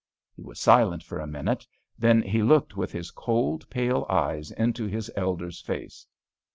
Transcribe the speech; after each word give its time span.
He 0.35 0.41
was 0.41 0.59
silent 0.59 1.03
for 1.03 1.19
a 1.19 1.27
minute; 1.27 1.67
then 1.99 2.23
he 2.23 2.41
looked 2.41 2.75
with 2.75 2.91
his 2.91 3.11
cold, 3.11 3.69
pale 3.69 4.07
eyes 4.09 4.49
into 4.49 4.87
his 4.87 5.11
elder's 5.15 5.61
face. 5.61 6.07